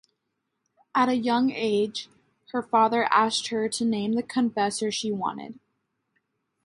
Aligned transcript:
At 0.95 1.09
a 1.09 1.15
young 1.15 1.51
age, 1.51 2.09
her 2.53 2.63
father 2.63 3.03
asked 3.13 3.49
her 3.49 3.69
to 3.69 3.85
name 3.85 4.13
the 4.13 4.23
confessor 4.23 4.89
she 4.91 5.11
wanted. 5.11 5.59